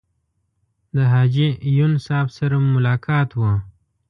[0.95, 1.47] د حاجي
[1.77, 3.41] یون صاحب سره مو ملاقات و.